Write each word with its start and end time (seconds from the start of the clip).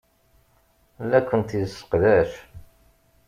La 1.09 1.19
kent-yesseqdac. 1.27 2.31